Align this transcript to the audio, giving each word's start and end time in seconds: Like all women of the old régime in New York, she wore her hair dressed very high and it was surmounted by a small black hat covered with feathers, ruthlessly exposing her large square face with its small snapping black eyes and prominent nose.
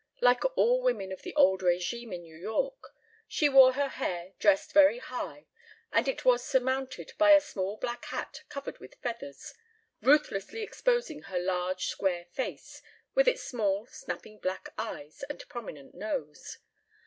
Like 0.19 0.41
all 0.57 0.81
women 0.81 1.11
of 1.11 1.21
the 1.21 1.35
old 1.35 1.61
régime 1.61 2.11
in 2.11 2.23
New 2.23 2.35
York, 2.35 2.95
she 3.27 3.47
wore 3.47 3.73
her 3.73 3.87
hair 3.89 4.33
dressed 4.39 4.73
very 4.73 4.97
high 4.97 5.45
and 5.93 6.07
it 6.07 6.25
was 6.25 6.43
surmounted 6.43 7.11
by 7.19 7.33
a 7.33 7.39
small 7.39 7.77
black 7.77 8.05
hat 8.05 8.41
covered 8.49 8.79
with 8.79 8.95
feathers, 9.03 9.53
ruthlessly 10.01 10.63
exposing 10.63 11.21
her 11.21 11.37
large 11.37 11.85
square 11.85 12.25
face 12.31 12.81
with 13.13 13.27
its 13.27 13.43
small 13.43 13.85
snapping 13.85 14.39
black 14.39 14.69
eyes 14.75 15.21
and 15.29 15.47
prominent 15.49 15.93
nose. 15.93 16.57